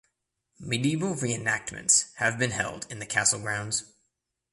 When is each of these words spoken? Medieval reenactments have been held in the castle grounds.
Medieval 0.59 1.13
reenactments 1.13 2.11
have 2.15 2.39
been 2.39 2.49
held 2.49 2.87
in 2.89 2.97
the 2.97 3.05
castle 3.05 3.39
grounds. 3.39 3.83